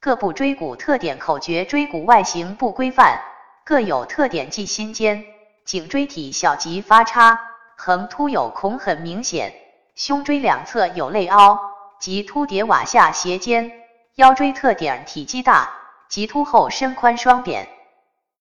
[0.00, 3.20] 各部椎骨特点口诀：椎骨外形不规范，
[3.64, 5.24] 各有特点，记心尖，
[5.64, 7.40] 颈椎体小及发叉，
[7.76, 9.52] 横突有孔很明显，
[9.96, 11.58] 胸椎两侧有泪凹
[11.98, 13.72] 及突叠瓦下斜肩，
[14.14, 15.68] 腰椎特点体积大，
[16.08, 17.68] 棘突后伸宽双扁。